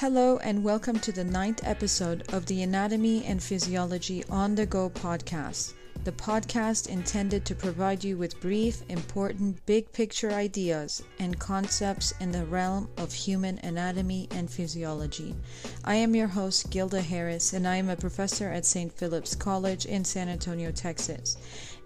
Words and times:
Hello, 0.00 0.36
and 0.42 0.62
welcome 0.62 0.98
to 0.98 1.10
the 1.10 1.24
ninth 1.24 1.62
episode 1.64 2.30
of 2.34 2.44
the 2.44 2.62
Anatomy 2.62 3.24
and 3.24 3.42
Physiology 3.42 4.22
on 4.28 4.54
the 4.54 4.66
Go 4.66 4.90
podcast, 4.90 5.72
the 6.04 6.12
podcast 6.12 6.90
intended 6.90 7.46
to 7.46 7.54
provide 7.54 8.04
you 8.04 8.18
with 8.18 8.38
brief, 8.38 8.82
important, 8.90 9.64
big 9.64 9.90
picture 9.92 10.32
ideas 10.32 11.02
and 11.18 11.38
concepts 11.38 12.12
in 12.20 12.30
the 12.30 12.44
realm 12.44 12.90
of 12.98 13.10
human 13.10 13.58
anatomy 13.60 14.28
and 14.32 14.50
physiology. 14.50 15.34
I 15.82 15.94
am 15.94 16.14
your 16.14 16.28
host, 16.28 16.68
Gilda 16.68 17.00
Harris, 17.00 17.54
and 17.54 17.66
I 17.66 17.76
am 17.76 17.88
a 17.88 17.96
professor 17.96 18.50
at 18.50 18.66
St. 18.66 18.92
Philip's 18.92 19.34
College 19.34 19.86
in 19.86 20.04
San 20.04 20.28
Antonio, 20.28 20.72
Texas. 20.72 21.38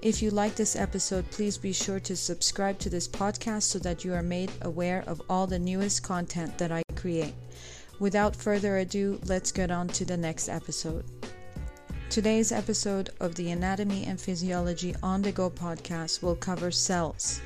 If 0.02 0.20
you 0.20 0.32
like 0.32 0.56
this 0.56 0.74
episode, 0.74 1.30
please 1.30 1.56
be 1.56 1.72
sure 1.72 2.00
to 2.00 2.16
subscribe 2.16 2.80
to 2.80 2.90
this 2.90 3.06
podcast 3.06 3.62
so 3.62 3.78
that 3.78 4.04
you 4.04 4.12
are 4.14 4.22
made 4.22 4.50
aware 4.62 5.04
of 5.06 5.22
all 5.30 5.46
the 5.46 5.60
newest 5.60 6.02
content 6.02 6.58
that 6.58 6.72
I 6.72 6.82
create. 6.96 7.34
Without 8.00 8.34
further 8.34 8.78
ado, 8.78 9.20
let's 9.26 9.52
get 9.52 9.70
on 9.70 9.86
to 9.88 10.06
the 10.06 10.16
next 10.16 10.48
episode. 10.48 11.04
Today's 12.08 12.50
episode 12.50 13.10
of 13.20 13.34
the 13.34 13.50
Anatomy 13.50 14.04
and 14.06 14.18
Physiology 14.18 14.94
on 15.02 15.20
the 15.20 15.30
Go 15.30 15.50
podcast 15.50 16.22
will 16.22 16.34
cover 16.34 16.70
cells. 16.70 17.42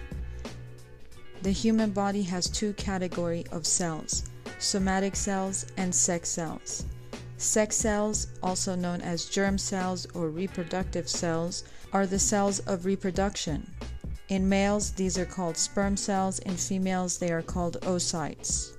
The 1.43 1.51
human 1.51 1.91
body 1.91 2.23
has 2.23 2.49
two 2.49 2.73
categories 2.75 3.49
of 3.51 3.67
cells 3.67 4.27
somatic 4.61 5.17
cells 5.17 5.67
and 5.77 5.93
sex 5.93 6.29
cells. 6.29 6.87
Sex 7.37 7.75
cells, 7.77 8.29
also 8.41 8.77
known 8.77 9.01
as 9.01 9.27
germ 9.27 9.59
cells 9.59 10.07
or 10.15 10.31
reproductive 10.31 11.09
cells, 11.09 11.65
are 11.93 12.07
the 12.07 12.19
cells 12.19 12.61
of 12.61 12.85
reproduction. 12.85 13.69
In 14.29 14.49
males, 14.49 14.93
these 14.93 15.19
are 15.19 15.27
called 15.27 15.57
sperm 15.57 15.97
cells, 15.97 16.39
in 16.39 16.57
females, 16.57 17.19
they 17.19 17.33
are 17.33 17.43
called 17.43 17.81
oocytes. 17.83 18.75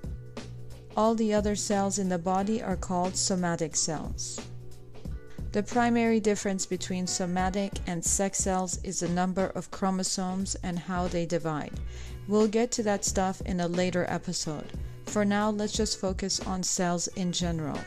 All 0.98 1.14
the 1.14 1.34
other 1.34 1.56
cells 1.56 2.00
in 2.00 2.08
the 2.08 2.18
body 2.18 2.62
are 2.64 2.78
called 2.78 3.18
somatic 3.18 3.76
cells. 3.76 4.40
The 5.52 5.64
primary 5.64 6.20
difference 6.20 6.66
between 6.66 7.08
somatic 7.08 7.72
and 7.88 8.04
sex 8.04 8.40
cells 8.40 8.80
is 8.84 9.02
the 9.02 9.10
number 9.10 9.48
of 9.56 9.72
chromosomes 9.72 10.56
and 10.64 10.80
how 10.80 11.08
they 11.08 11.26
divide. 11.26 11.80
We'll 12.28 12.48
get 12.48 12.72
to 12.74 12.84
that 12.84 13.06
stuff 13.06 13.42
in 13.42 13.60
a 13.60 13.68
later 13.68 14.06
episode. 14.10 14.72
For 15.06 15.26
now, 15.26 15.50
let's 15.50 15.74
just 15.74 16.00
focus 16.00 16.40
on 16.42 16.64
cells 16.64 17.08
in 17.10 17.32
general. 17.32 17.80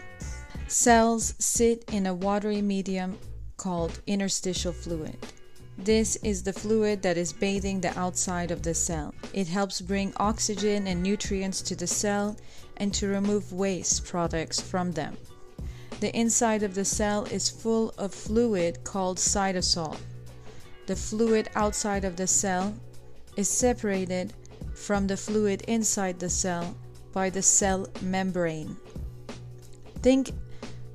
Cells 0.67 1.34
sit 1.39 1.84
in 1.93 2.06
a 2.06 2.15
watery 2.15 2.62
medium 2.62 3.19
called 3.56 4.00
interstitial 4.06 4.72
fluid. 4.72 5.17
This 5.78 6.17
is 6.17 6.43
the 6.43 6.53
fluid 6.53 7.03
that 7.03 7.17
is 7.17 7.33
bathing 7.33 7.81
the 7.81 7.97
outside 7.98 8.50
of 8.50 8.62
the 8.62 8.75
cell. 8.75 9.15
It 9.33 9.47
helps 9.47 9.81
bring 9.81 10.12
oxygen 10.17 10.87
and 10.89 11.03
nutrients 11.03 11.62
to 11.62 11.77
the 11.77 11.87
cell 11.87 12.37
and 12.79 12.95
to 12.95 13.09
remove 13.09 13.53
waste 13.53 14.07
products 14.07 14.61
from 14.61 14.93
them. 14.93 15.17
The 16.01 16.17
inside 16.17 16.62
of 16.62 16.75
the 16.75 16.84
cell 16.84 17.25
is 17.25 17.51
full 17.51 17.93
of 17.98 18.15
fluid 18.15 18.84
called 18.84 19.19
cytosol. 19.19 19.97
The 20.87 20.97
fluid 20.97 21.51
outside 21.55 22.05
of 22.05 22.17
the 22.17 22.27
cell 22.27 22.75
is 23.37 23.49
separated 23.49 24.33
from 24.75 25.06
the 25.06 25.17
fluid 25.17 25.62
inside 25.62 26.19
the 26.19 26.31
cell 26.31 26.77
by 27.12 27.31
the 27.31 27.43
cell 27.43 27.87
membrane. 28.01 28.77
Think 30.03 30.31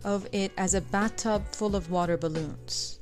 of 0.04 0.28
it 0.32 0.52
as 0.58 0.74
a 0.74 0.82
bathtub 0.82 1.46
full 1.52 1.76
of 1.76 1.92
water 1.92 2.18
balloons. 2.18 3.00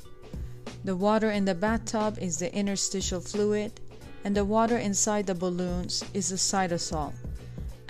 The 0.83 0.95
water 0.95 1.29
in 1.29 1.45
the 1.45 1.53
bathtub 1.53 2.17
is 2.19 2.39
the 2.39 2.53
interstitial 2.55 3.21
fluid, 3.21 3.79
and 4.23 4.35
the 4.35 4.45
water 4.45 4.77
inside 4.77 5.27
the 5.27 5.35
balloons 5.35 6.03
is 6.13 6.29
the 6.29 6.35
cytosol, 6.35 7.13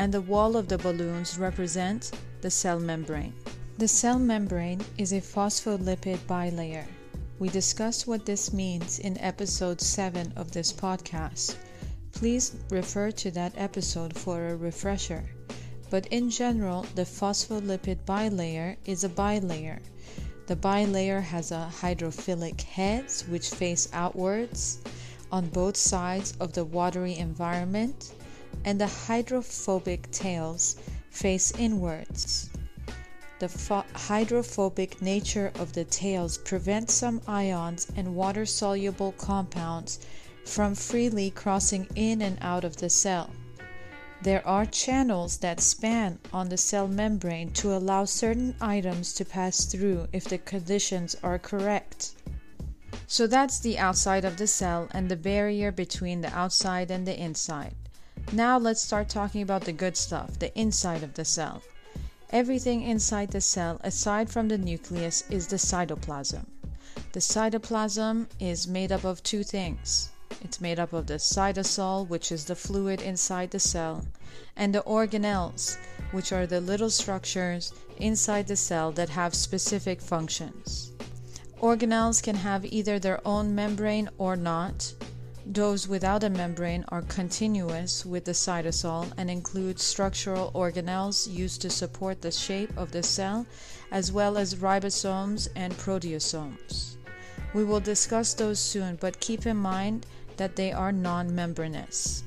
and 0.01 0.11
the 0.11 0.21
wall 0.21 0.57
of 0.57 0.67
the 0.67 0.79
balloons 0.79 1.37
represent 1.37 2.09
the 2.41 2.49
cell 2.49 2.79
membrane. 2.79 3.35
The 3.77 3.87
cell 3.87 4.17
membrane 4.17 4.81
is 4.97 5.13
a 5.13 5.21
phospholipid 5.21 6.17
bilayer. 6.25 6.87
We 7.37 7.49
discussed 7.49 8.07
what 8.07 8.25
this 8.25 8.51
means 8.51 8.97
in 8.97 9.15
episode 9.19 9.79
7 9.79 10.33
of 10.35 10.49
this 10.51 10.73
podcast. 10.73 11.55
Please 12.13 12.55
refer 12.71 13.11
to 13.11 13.29
that 13.29 13.53
episode 13.55 14.17
for 14.17 14.47
a 14.47 14.55
refresher. 14.55 15.23
But 15.91 16.07
in 16.07 16.31
general, 16.31 16.87
the 16.95 17.05
phospholipid 17.05 17.99
bilayer 18.07 18.77
is 18.85 19.03
a 19.03 19.09
bilayer 19.09 19.81
the 20.47 20.55
bilayer 20.55 21.21
has 21.21 21.51
a 21.51 21.71
hydrophilic 21.79 22.61
heads 22.61 23.21
which 23.29 23.51
face 23.51 23.87
outwards 23.93 24.79
on 25.31 25.47
both 25.47 25.77
sides 25.77 26.33
of 26.41 26.51
the 26.53 26.65
watery 26.65 27.15
environment, 27.15 28.11
and 28.63 28.79
the 28.79 28.87
hydrophobic 28.87 30.09
tails 30.11 30.75
face 31.09 31.51
inwards. 31.57 32.49
The 33.39 33.49
pho- 33.49 33.85
hydrophobic 33.95 35.01
nature 35.01 35.51
of 35.55 35.73
the 35.73 35.83
tails 35.83 36.37
prevents 36.37 36.93
some 36.93 37.21
ions 37.27 37.87
and 37.95 38.15
water 38.15 38.45
soluble 38.45 39.13
compounds 39.13 39.99
from 40.45 40.75
freely 40.75 41.31
crossing 41.31 41.87
in 41.95 42.21
and 42.21 42.37
out 42.41 42.63
of 42.63 42.77
the 42.77 42.89
cell. 42.89 43.31
There 44.21 44.47
are 44.47 44.67
channels 44.67 45.37
that 45.37 45.59
span 45.59 46.19
on 46.31 46.49
the 46.49 46.57
cell 46.57 46.87
membrane 46.87 47.51
to 47.53 47.75
allow 47.75 48.05
certain 48.05 48.53
items 48.61 49.13
to 49.13 49.25
pass 49.25 49.65
through 49.65 50.07
if 50.13 50.25
the 50.25 50.37
conditions 50.37 51.15
are 51.23 51.39
correct. 51.39 52.11
So 53.07 53.25
that's 53.25 53.59
the 53.59 53.79
outside 53.79 54.23
of 54.23 54.37
the 54.37 54.45
cell 54.45 54.87
and 54.91 55.09
the 55.09 55.15
barrier 55.15 55.71
between 55.71 56.21
the 56.21 56.31
outside 56.37 56.91
and 56.91 57.07
the 57.07 57.19
inside. 57.19 57.73
Now 58.31 58.57
let's 58.57 58.81
start 58.81 59.09
talking 59.09 59.41
about 59.41 59.65
the 59.65 59.73
good 59.73 59.97
stuff, 59.97 60.39
the 60.39 60.57
inside 60.57 61.03
of 61.03 61.15
the 61.15 61.25
cell. 61.25 61.61
Everything 62.29 62.81
inside 62.81 63.31
the 63.31 63.41
cell, 63.41 63.79
aside 63.83 64.29
from 64.29 64.47
the 64.47 64.57
nucleus, 64.57 65.23
is 65.29 65.47
the 65.47 65.57
cytoplasm. 65.57 66.45
The 67.11 67.19
cytoplasm 67.19 68.27
is 68.39 68.67
made 68.67 68.91
up 68.91 69.03
of 69.03 69.21
two 69.23 69.43
things 69.43 70.11
it's 70.43 70.61
made 70.61 70.79
up 70.79 70.91
of 70.91 71.07
the 71.07 71.19
cytosol, 71.19 72.07
which 72.07 72.31
is 72.31 72.45
the 72.45 72.55
fluid 72.55 73.01
inside 73.01 73.51
the 73.51 73.59
cell, 73.59 74.05
and 74.55 74.73
the 74.73 74.81
organelles, 74.83 75.77
which 76.11 76.31
are 76.31 76.47
the 76.47 76.61
little 76.61 76.89
structures 76.89 77.73
inside 77.97 78.47
the 78.47 78.55
cell 78.55 78.91
that 78.93 79.09
have 79.09 79.35
specific 79.35 80.01
functions. 80.01 80.91
Organelles 81.61 82.23
can 82.23 82.35
have 82.35 82.65
either 82.65 82.97
their 82.97 83.25
own 83.27 83.53
membrane 83.53 84.09
or 84.17 84.35
not. 84.35 84.93
Those 85.53 85.85
without 85.85 86.23
a 86.23 86.29
membrane 86.29 86.85
are 86.87 87.01
continuous 87.01 88.05
with 88.05 88.23
the 88.23 88.31
cytosol 88.31 89.11
and 89.17 89.29
include 89.29 89.81
structural 89.81 90.49
organelles 90.55 91.27
used 91.29 91.61
to 91.63 91.69
support 91.69 92.21
the 92.21 92.31
shape 92.31 92.71
of 92.77 92.93
the 92.93 93.03
cell, 93.03 93.45
as 93.91 94.13
well 94.13 94.37
as 94.37 94.55
ribosomes 94.55 95.49
and 95.53 95.73
proteasomes. 95.73 96.95
We 97.53 97.65
will 97.65 97.81
discuss 97.81 98.33
those 98.33 98.59
soon, 98.59 98.95
but 98.95 99.19
keep 99.19 99.45
in 99.45 99.57
mind 99.57 100.05
that 100.37 100.55
they 100.55 100.71
are 100.71 100.93
non 100.93 101.35
membranous. 101.35 102.23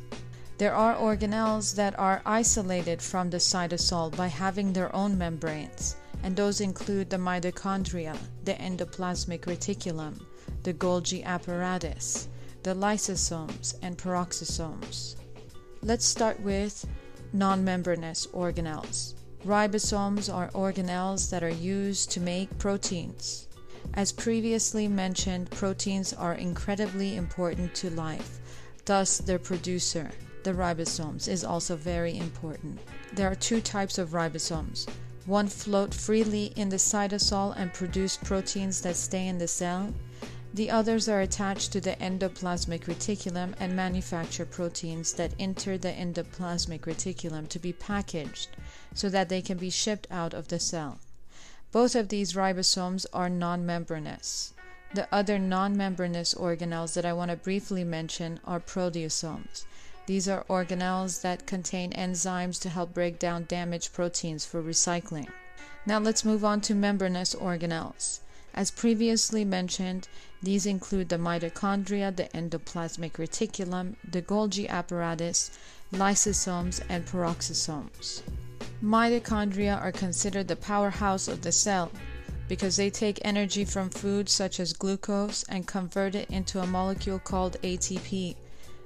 There 0.58 0.74
are 0.74 0.94
organelles 0.94 1.74
that 1.76 1.98
are 1.98 2.20
isolated 2.26 3.00
from 3.00 3.30
the 3.30 3.38
cytosol 3.38 4.14
by 4.14 4.26
having 4.26 4.74
their 4.74 4.94
own 4.94 5.16
membranes, 5.16 5.96
and 6.22 6.36
those 6.36 6.60
include 6.60 7.08
the 7.08 7.16
mitochondria, 7.16 8.18
the 8.44 8.52
endoplasmic 8.52 9.46
reticulum, 9.46 10.20
the 10.62 10.74
Golgi 10.74 11.24
apparatus, 11.24 12.28
the 12.64 12.74
lysosomes, 12.74 13.74
and 13.82 13.98
peroxisomes. 13.98 15.16
Let's 15.82 16.06
start 16.06 16.40
with 16.40 16.86
non 17.34 17.62
membranous 17.62 18.26
organelles. 18.28 19.12
Ribosomes 19.44 20.32
are 20.32 20.50
organelles 20.52 21.28
that 21.28 21.44
are 21.44 21.50
used 21.50 22.10
to 22.12 22.20
make 22.20 22.58
proteins. 22.58 23.48
As 23.92 24.12
previously 24.12 24.88
mentioned, 24.88 25.50
proteins 25.50 26.14
are 26.14 26.32
incredibly 26.32 27.16
important 27.16 27.74
to 27.74 27.90
life. 27.90 28.40
Thus, 28.86 29.18
their 29.18 29.38
producer, 29.38 30.10
the 30.42 30.54
ribosomes, 30.54 31.28
is 31.28 31.44
also 31.44 31.76
very 31.76 32.16
important. 32.16 32.78
There 33.12 33.30
are 33.30 33.34
two 33.34 33.60
types 33.60 33.98
of 33.98 34.10
ribosomes. 34.10 34.88
One 35.26 35.48
float 35.48 35.92
freely 35.92 36.46
in 36.56 36.70
the 36.70 36.76
cytosol 36.76 37.54
and 37.58 37.74
produce 37.74 38.16
proteins 38.16 38.80
that 38.80 38.96
stay 38.96 39.28
in 39.28 39.36
the 39.36 39.48
cell. 39.48 39.92
The 40.54 40.70
others 40.70 41.08
are 41.08 41.20
attached 41.20 41.72
to 41.72 41.80
the 41.80 41.96
endoplasmic 41.96 42.84
reticulum 42.84 43.54
and 43.58 43.74
manufacture 43.74 44.46
proteins 44.46 45.12
that 45.14 45.32
enter 45.36 45.76
the 45.76 45.90
endoplasmic 45.90 46.82
reticulum 46.82 47.48
to 47.48 47.58
be 47.58 47.72
packaged 47.72 48.50
so 48.94 49.08
that 49.08 49.28
they 49.28 49.42
can 49.42 49.58
be 49.58 49.68
shipped 49.68 50.06
out 50.12 50.32
of 50.32 50.46
the 50.46 50.60
cell. 50.60 51.00
Both 51.72 51.96
of 51.96 52.08
these 52.08 52.34
ribosomes 52.34 53.04
are 53.12 53.28
non 53.28 53.66
membranous. 53.66 54.52
The 54.94 55.12
other 55.12 55.40
non 55.40 55.76
membranous 55.76 56.34
organelles 56.34 56.94
that 56.94 57.04
I 57.04 57.12
want 57.12 57.32
to 57.32 57.36
briefly 57.36 57.82
mention 57.82 58.38
are 58.44 58.60
proteasomes. 58.60 59.64
These 60.06 60.28
are 60.28 60.44
organelles 60.44 61.22
that 61.22 61.48
contain 61.48 61.90
enzymes 61.94 62.60
to 62.60 62.68
help 62.68 62.94
break 62.94 63.18
down 63.18 63.46
damaged 63.48 63.92
proteins 63.92 64.46
for 64.46 64.62
recycling. 64.62 65.30
Now 65.84 65.98
let's 65.98 66.24
move 66.24 66.44
on 66.44 66.60
to 66.60 66.76
membranous 66.76 67.34
organelles. 67.34 68.20
As 68.54 68.70
previously 68.70 69.44
mentioned, 69.44 70.06
these 70.40 70.64
include 70.64 71.08
the 71.08 71.18
mitochondria, 71.18 72.14
the 72.14 72.28
endoplasmic 72.28 73.14
reticulum, 73.14 73.96
the 74.08 74.22
Golgi 74.22 74.68
apparatus, 74.68 75.50
lysosomes, 75.92 76.80
and 76.88 77.04
peroxisomes. 77.04 78.22
Mitochondria 78.80 79.80
are 79.80 79.90
considered 79.90 80.46
the 80.46 80.54
powerhouse 80.54 81.26
of 81.26 81.42
the 81.42 81.50
cell 81.50 81.90
because 82.46 82.76
they 82.76 82.90
take 82.90 83.18
energy 83.24 83.64
from 83.64 83.90
food 83.90 84.28
such 84.28 84.60
as 84.60 84.72
glucose 84.72 85.42
and 85.48 85.66
convert 85.66 86.14
it 86.14 86.30
into 86.30 86.60
a 86.60 86.66
molecule 86.66 87.18
called 87.18 87.56
ATP, 87.62 88.36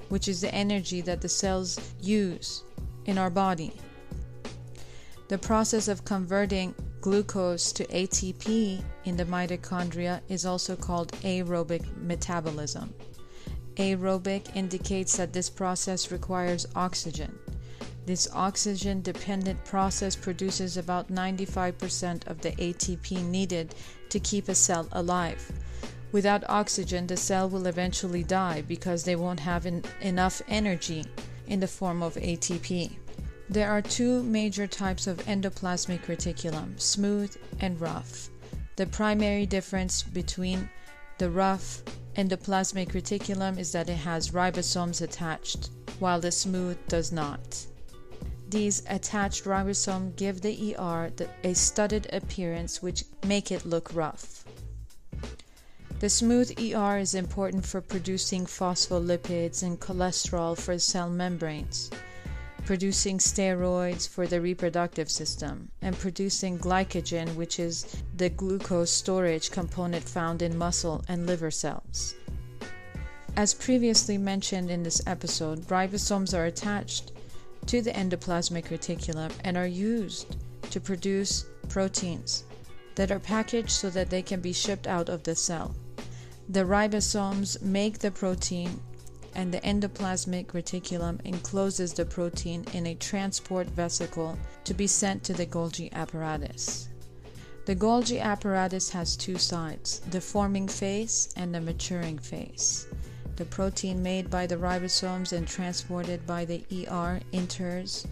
which 0.09 0.29
is 0.29 0.41
the 0.41 0.55
energy 0.55 1.03
that 1.03 1.21
the 1.21 1.29
cells 1.29 1.79
use 2.01 2.63
in 3.05 3.19
our 3.19 3.31
body. 3.31 3.73
The 5.29 5.39
process 5.39 5.89
of 5.89 6.07
converting 6.07 6.75
glucose 7.09 7.73
to 7.73 7.87
ATP 7.87 8.83
in 9.07 9.17
the 9.17 9.25
mitochondria 9.25 10.21
is 10.29 10.45
also 10.45 10.77
called 10.77 11.11
aerobic 11.23 11.83
metabolism. 11.97 12.93
Aerobic 13.77 14.55
indicates 14.55 15.17
that 15.17 15.33
this 15.33 15.49
process 15.49 16.13
requires 16.13 16.67
oxygen. 16.77 17.39
This 18.05 18.29
oxygen 18.35 19.01
dependent 19.01 19.65
process 19.65 20.15
produces 20.15 20.77
about 20.77 21.11
95% 21.11 22.27
of 22.27 22.43
the 22.43 22.53
ATP 22.53 23.25
needed 23.25 23.75
to 24.11 24.21
keep 24.21 24.51
a 24.51 24.55
cell 24.55 24.87
alive. 24.93 25.51
Without 26.13 26.45
oxygen, 26.51 27.07
the 27.07 27.17
cell 27.17 27.49
will 27.49 27.69
eventually 27.69 28.23
die 28.23 28.61
because 28.69 29.05
they 29.05 29.17
won't 29.17 29.41
have 29.41 29.65
enough 30.03 30.43
energy 30.47 31.07
in 31.47 31.61
the 31.61 31.69
form 31.69 32.03
of 32.03 32.17
ATP. 32.17 32.99
There 33.51 33.71
are 33.71 33.81
two 33.81 34.23
major 34.25 34.67
types 34.67 35.07
of 35.07 35.25
endoplasmic 35.25 36.03
reticulum 36.03 36.79
smooth 36.79 37.35
and 37.61 37.81
rough. 37.81 38.29
The 38.77 38.87
primary 38.87 39.47
difference 39.47 40.03
between 40.03 40.69
the 41.17 41.31
rough 41.31 41.83
endoplasmic 42.15 42.89
reticulum 42.93 43.59
is 43.59 43.73
that 43.73 43.89
it 43.89 43.97
has 43.97 44.33
ribosomes 44.33 45.01
attached, 45.01 45.71
while 45.99 46.21
the 46.21 46.31
smooth 46.31 46.77
does 46.89 47.11
not. 47.11 47.67
These 48.51 48.83
attached 48.87 49.45
ribosomes 49.45 50.17
give 50.17 50.43
the 50.43 50.77
ER 50.77 51.11
a 51.43 51.55
studded 51.55 52.07
appearance 52.13 52.83
which 52.83 53.05
make 53.25 53.51
it 53.51 53.65
look 53.65 53.95
rough. 53.95 54.45
The 56.01 56.11
smooth 56.11 56.53
ER 56.61 56.99
is 56.99 57.15
important 57.15 57.65
for 57.65 57.81
producing 57.81 58.45
phospholipids 58.45 59.63
and 59.63 59.81
cholesterol 59.81 60.57
for 60.57 60.79
cell 60.79 61.09
membranes, 61.09 61.91
producing 62.69 63.17
steroids 63.17 64.07
for 64.07 64.27
the 64.27 64.43
reproductive 64.43 65.11
system, 65.11 65.71
and 65.81 65.99
producing 65.99 66.59
glycogen, 66.59 67.35
which 67.35 67.59
is 67.59 67.97
the 68.19 68.29
glucose 68.29 68.91
storage 68.91 69.51
component 69.51 70.07
found 70.07 70.43
in 70.43 70.55
muscle 70.55 71.03
and 71.09 71.27
liver 71.27 71.51
cells. 71.51 72.15
As 73.37 73.55
previously 73.55 74.19
mentioned 74.19 74.71
in 74.71 74.83
this 74.83 75.01
episode, 75.07 75.61
ribosomes 75.69 76.37
are 76.37 76.45
attached 76.45 77.13
to 77.65 77.81
the 77.81 77.93
endoplasmic 77.93 78.67
reticulum 78.67 79.33
and 79.45 79.57
are 79.57 79.67
used 79.67 80.37
to 80.71 80.79
produce 80.79 81.47
proteins 81.71 82.45
that 82.97 83.11
are 83.11 83.19
packaged 83.19 83.71
so 83.71 83.89
that 83.89 84.11
they 84.11 84.21
can 84.21 84.43
be 84.43 84.53
shipped 84.53 84.87
out 84.87 85.09
of 85.09 85.23
the 85.23 85.35
cell. 85.35 85.75
The 86.51 86.65
ribosomes 86.65 87.63
make 87.63 88.01
the 88.01 88.11
protein 88.11 88.79
and 89.39 89.55
the 89.55 89.61
endoplasmic 89.61 90.47
reticulum 90.47 91.21
encloses 91.25 91.93
the 91.93 92.05
protein 92.05 92.65
in 92.73 92.89
a 92.89 92.95
transport 92.97 93.69
vesicle 93.69 94.37
to 94.65 94.75
be 94.75 94.89
sent 94.89 95.23
to 95.23 95.33
the 95.33 95.47
Golgi 95.47 95.93
apparatus. 95.93 96.89
The 97.65 97.77
Golgi 97.77 98.21
apparatus 98.21 98.91
has 98.91 99.17
two 99.17 99.39
sides, 99.39 100.01
the 100.11 100.21
forming 100.21 100.67
phase 100.67 101.33
and 101.37 101.55
the 101.55 101.61
maturing 101.61 102.19
phase. 102.19 102.89
The 103.37 103.45
protein 103.45 104.03
made 104.03 104.29
by 104.29 104.49
the 104.49 104.57
ribosomes 104.57 105.33
and 105.33 105.47
transported 105.47 106.27
by 106.27 106.45
the 106.45 106.65
ER 106.91 107.21
enters 107.33 108.09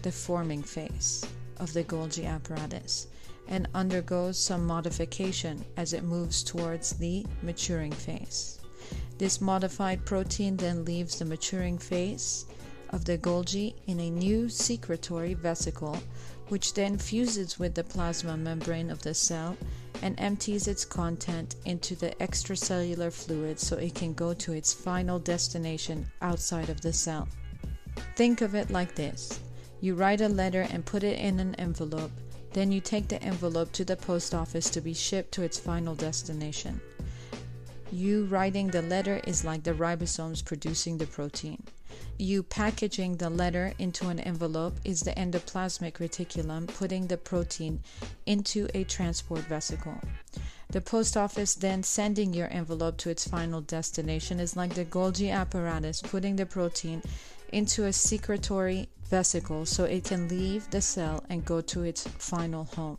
the 0.00 0.10
forming 0.10 0.62
phase 0.62 1.22
of 1.58 1.74
the 1.74 1.84
Golgi 1.84 2.26
apparatus 2.26 3.08
and 3.46 3.68
undergoes 3.74 4.38
some 4.38 4.66
modification 4.66 5.62
as 5.76 5.92
it 5.92 6.02
moves 6.02 6.42
towards 6.42 6.92
the 6.92 7.26
maturing 7.42 7.92
phase. 7.92 8.58
This 9.18 9.40
modified 9.40 10.04
protein 10.04 10.56
then 10.56 10.84
leaves 10.84 11.18
the 11.18 11.24
maturing 11.24 11.78
phase 11.78 12.44
of 12.90 13.04
the 13.06 13.16
Golgi 13.16 13.74
in 13.86 13.98
a 13.98 14.10
new 14.10 14.48
secretory 14.48 15.34
vesicle, 15.34 15.98
which 16.48 16.74
then 16.74 16.98
fuses 16.98 17.58
with 17.58 17.74
the 17.74 17.82
plasma 17.82 18.36
membrane 18.36 18.90
of 18.90 19.02
the 19.02 19.14
cell 19.14 19.56
and 20.02 20.20
empties 20.20 20.68
its 20.68 20.84
content 20.84 21.56
into 21.64 21.96
the 21.96 22.10
extracellular 22.20 23.10
fluid 23.10 23.58
so 23.58 23.76
it 23.76 23.94
can 23.94 24.12
go 24.12 24.34
to 24.34 24.52
its 24.52 24.72
final 24.72 25.18
destination 25.18 26.06
outside 26.20 26.68
of 26.68 26.82
the 26.82 26.92
cell. 26.92 27.26
Think 28.14 28.42
of 28.42 28.54
it 28.54 28.70
like 28.70 28.94
this 28.94 29.40
you 29.80 29.94
write 29.94 30.20
a 30.20 30.28
letter 30.28 30.66
and 30.70 30.84
put 30.84 31.02
it 31.02 31.18
in 31.18 31.38
an 31.40 31.54
envelope, 31.56 32.10
then 32.52 32.72
you 32.72 32.80
take 32.80 33.08
the 33.08 33.22
envelope 33.22 33.72
to 33.72 33.84
the 33.84 33.96
post 33.96 34.34
office 34.34 34.70
to 34.70 34.80
be 34.80 34.94
shipped 34.94 35.32
to 35.32 35.42
its 35.42 35.58
final 35.58 35.94
destination. 35.94 36.80
You 37.92 38.24
writing 38.24 38.68
the 38.68 38.82
letter 38.82 39.20
is 39.24 39.44
like 39.44 39.62
the 39.62 39.72
ribosomes 39.72 40.44
producing 40.44 40.98
the 40.98 41.06
protein. 41.06 41.62
You 42.18 42.42
packaging 42.42 43.18
the 43.18 43.30
letter 43.30 43.74
into 43.78 44.08
an 44.08 44.18
envelope 44.18 44.80
is 44.84 45.00
the 45.00 45.12
endoplasmic 45.12 45.98
reticulum 45.98 46.66
putting 46.66 47.06
the 47.06 47.16
protein 47.16 47.80
into 48.26 48.68
a 48.74 48.84
transport 48.84 49.42
vesicle. 49.42 50.00
The 50.68 50.80
post 50.80 51.16
office 51.16 51.54
then 51.54 51.84
sending 51.84 52.34
your 52.34 52.48
envelope 52.48 52.96
to 52.98 53.10
its 53.10 53.28
final 53.28 53.60
destination 53.60 54.40
is 54.40 54.56
like 54.56 54.74
the 54.74 54.84
Golgi 54.84 55.30
apparatus 55.30 56.02
putting 56.02 56.36
the 56.36 56.46
protein 56.46 57.02
into 57.52 57.84
a 57.84 57.92
secretory 57.92 58.88
vesicle 59.08 59.64
so 59.64 59.84
it 59.84 60.04
can 60.04 60.26
leave 60.28 60.68
the 60.70 60.82
cell 60.82 61.22
and 61.30 61.44
go 61.44 61.60
to 61.60 61.84
its 61.84 62.06
final 62.18 62.64
home. 62.64 62.98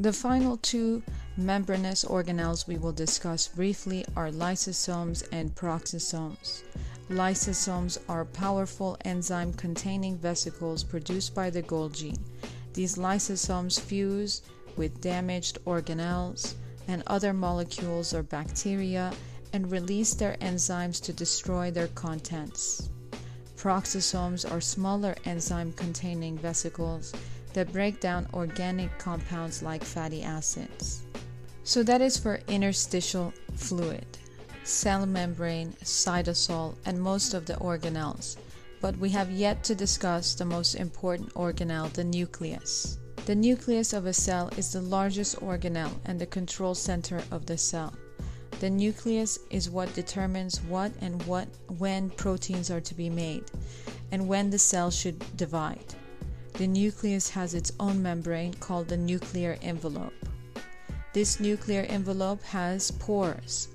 The 0.00 0.14
final 0.14 0.56
two 0.56 1.02
membranous 1.36 2.06
organelles 2.06 2.66
we 2.66 2.78
will 2.78 2.90
discuss 2.90 3.48
briefly 3.48 4.02
are 4.16 4.30
lysosomes 4.30 5.28
and 5.30 5.54
peroxisomes. 5.54 6.62
Lysosomes 7.10 7.98
are 8.08 8.24
powerful 8.24 8.96
enzyme 9.04 9.52
containing 9.52 10.16
vesicles 10.16 10.84
produced 10.84 11.34
by 11.34 11.50
the 11.50 11.62
Golgi. 11.62 12.18
These 12.72 12.96
lysosomes 12.96 13.78
fuse 13.78 14.40
with 14.74 15.02
damaged 15.02 15.58
organelles 15.66 16.54
and 16.88 17.02
other 17.06 17.34
molecules 17.34 18.14
or 18.14 18.22
bacteria 18.22 19.12
and 19.52 19.70
release 19.70 20.14
their 20.14 20.38
enzymes 20.40 20.98
to 21.02 21.12
destroy 21.12 21.70
their 21.70 21.88
contents. 21.88 22.88
Peroxisomes 23.58 24.50
are 24.50 24.62
smaller 24.62 25.14
enzyme 25.26 25.74
containing 25.74 26.38
vesicles 26.38 27.12
that 27.54 27.72
break 27.72 28.00
down 28.00 28.26
organic 28.34 28.96
compounds 28.98 29.62
like 29.62 29.82
fatty 29.82 30.22
acids. 30.22 31.02
So 31.64 31.82
that 31.82 32.00
is 32.00 32.16
for 32.16 32.40
interstitial 32.48 33.32
fluid 33.54 34.06
cell 34.62 35.04
membrane, 35.04 35.72
cytosol, 35.82 36.74
and 36.84 37.00
most 37.00 37.34
of 37.34 37.46
the 37.46 37.54
organelles, 37.54 38.36
but 38.80 38.96
we 38.98 39.10
have 39.10 39.30
yet 39.30 39.64
to 39.64 39.74
discuss 39.74 40.34
the 40.34 40.44
most 40.44 40.74
important 40.74 41.32
organelle, 41.34 41.92
the 41.92 42.04
nucleus. 42.04 42.98
The 43.26 43.34
nucleus 43.34 43.92
of 43.92 44.06
a 44.06 44.12
cell 44.12 44.48
is 44.56 44.72
the 44.72 44.80
largest 44.80 45.36
organelle 45.40 45.98
and 46.04 46.20
the 46.20 46.26
control 46.26 46.74
center 46.74 47.22
of 47.30 47.46
the 47.46 47.58
cell. 47.58 47.92
The 48.60 48.70
nucleus 48.70 49.38
is 49.50 49.70
what 49.70 49.94
determines 49.94 50.60
what 50.62 50.92
and 51.00 51.22
what 51.24 51.48
when 51.78 52.10
proteins 52.10 52.70
are 52.70 52.80
to 52.80 52.94
be 52.94 53.10
made 53.10 53.44
and 54.12 54.28
when 54.28 54.50
the 54.50 54.58
cell 54.58 54.90
should 54.90 55.24
divide. 55.36 55.94
The 56.60 56.66
nucleus 56.66 57.30
has 57.30 57.54
its 57.54 57.72
own 57.80 58.02
membrane 58.02 58.52
called 58.52 58.88
the 58.88 58.96
nuclear 58.98 59.56
envelope. 59.62 60.12
This 61.14 61.40
nuclear 61.40 61.86
envelope 61.88 62.42
has 62.42 62.90
pores, 62.90 63.68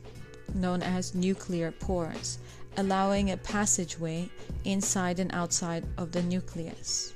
known 0.53 0.83
as 0.83 1.15
nuclear 1.15 1.71
pores, 1.71 2.37
allowing 2.77 3.31
a 3.31 3.37
passageway 3.37 4.29
inside 4.65 5.17
and 5.17 5.33
outside 5.33 5.83
of 5.97 6.11
the 6.11 6.21
nucleus. 6.21 7.11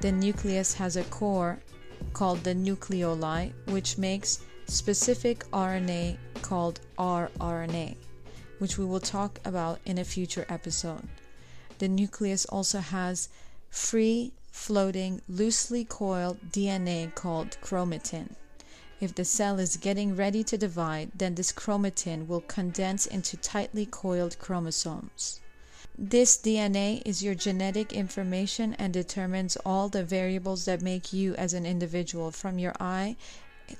The 0.00 0.12
nucleus 0.12 0.72
has 0.74 0.94
a 0.94 1.02
core 1.02 1.58
called 2.12 2.44
the 2.44 2.54
nucleoli, 2.54 3.54
which 3.66 3.98
makes 3.98 4.38
specific 4.66 5.40
RNA 5.50 6.16
called 6.42 6.78
rRNA, 6.96 7.96
which 8.60 8.78
we 8.78 8.84
will 8.84 9.00
talk 9.00 9.40
about 9.44 9.80
in 9.84 9.98
a 9.98 10.04
future 10.04 10.46
episode. 10.48 11.08
The 11.78 11.88
nucleus 11.88 12.44
also 12.44 12.78
has 12.78 13.30
free 13.68 14.32
floating, 14.52 15.20
loosely 15.28 15.84
coiled 15.84 16.52
DNA 16.52 17.12
called 17.14 17.56
chromatin. 17.60 18.36
If 19.00 19.14
the 19.14 19.24
cell 19.24 19.58
is 19.58 19.76
getting 19.76 20.14
ready 20.14 20.44
to 20.44 20.56
divide, 20.56 21.10
then 21.16 21.34
this 21.34 21.50
chromatin 21.50 22.28
will 22.28 22.42
condense 22.42 23.06
into 23.06 23.36
tightly 23.36 23.86
coiled 23.86 24.38
chromosomes. 24.38 25.40
This 25.98 26.36
DNA 26.36 27.02
is 27.04 27.22
your 27.22 27.34
genetic 27.34 27.92
information 27.92 28.74
and 28.74 28.92
determines 28.92 29.56
all 29.66 29.88
the 29.88 30.04
variables 30.04 30.66
that 30.66 30.80
make 30.80 31.12
you 31.12 31.34
as 31.34 31.54
an 31.54 31.66
individual 31.66 32.30
from 32.30 32.58
your 32.58 32.74
eye 32.78 33.16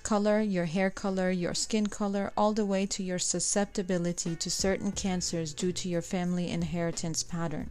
color, 0.02 0.40
your 0.40 0.64
hair 0.64 0.90
color, 0.90 1.30
your 1.30 1.54
skin 1.54 1.86
color, 1.86 2.32
all 2.36 2.52
the 2.52 2.64
way 2.64 2.86
to 2.86 3.02
your 3.02 3.18
susceptibility 3.18 4.34
to 4.34 4.50
certain 4.50 4.90
cancers 4.90 5.52
due 5.52 5.72
to 5.72 5.88
your 5.88 6.02
family 6.02 6.50
inheritance 6.50 7.22
pattern. 7.22 7.70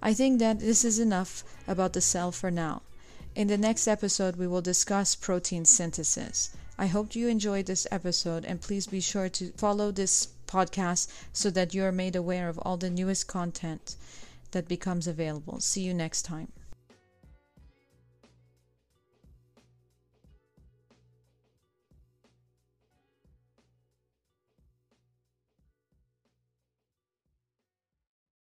I 0.00 0.14
think 0.14 0.38
that 0.38 0.60
this 0.60 0.84
is 0.84 0.98
enough 0.98 1.44
about 1.66 1.92
the 1.92 2.00
cell 2.00 2.30
for 2.32 2.50
now. 2.50 2.82
In 3.34 3.48
the 3.48 3.58
next 3.58 3.86
episode, 3.86 4.36
we 4.36 4.46
will 4.46 4.62
discuss 4.62 5.14
protein 5.14 5.64
synthesis. 5.64 6.50
I 6.78 6.86
hope 6.86 7.16
you 7.16 7.28
enjoyed 7.28 7.66
this 7.66 7.86
episode, 7.90 8.44
and 8.44 8.60
please 8.60 8.86
be 8.86 9.00
sure 9.00 9.28
to 9.30 9.52
follow 9.56 9.90
this 9.90 10.28
podcast 10.46 11.08
so 11.32 11.50
that 11.50 11.74
you 11.74 11.84
are 11.84 11.92
made 11.92 12.16
aware 12.16 12.48
of 12.48 12.58
all 12.58 12.76
the 12.76 12.90
newest 12.90 13.26
content 13.26 13.96
that 14.52 14.68
becomes 14.68 15.06
available. 15.06 15.60
See 15.60 15.82
you 15.82 15.92
next 15.92 16.22
time. 16.22 16.52